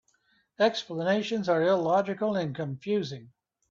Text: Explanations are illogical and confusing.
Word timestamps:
Explanations 0.57 1.47
are 1.47 1.61
illogical 1.61 2.35
and 2.35 2.55
confusing. 2.55 3.31